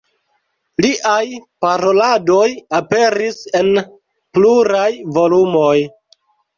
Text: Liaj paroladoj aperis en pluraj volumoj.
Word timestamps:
Liaj 0.85 1.21
paroladoj 1.65 2.47
aperis 2.81 3.41
en 3.63 3.73
pluraj 4.35 4.91
volumoj. 5.21 5.81